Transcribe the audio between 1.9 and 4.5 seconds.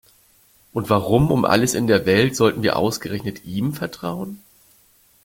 Welt sollten wir ausgerechnet ihm vertrauen?